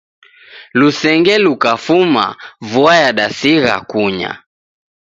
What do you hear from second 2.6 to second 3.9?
vua yadasigha